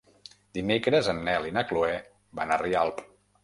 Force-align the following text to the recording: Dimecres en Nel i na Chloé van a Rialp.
Dimecres 0.57 1.11
en 1.13 1.21
Nel 1.29 1.47
i 1.51 1.55
na 1.59 1.67
Chloé 1.73 1.95
van 2.41 2.51
a 2.51 2.61
Rialp. 2.67 3.09